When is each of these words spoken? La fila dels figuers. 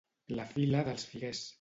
La 0.39 0.47
fila 0.55 0.83
dels 0.91 1.07
figuers. 1.13 1.47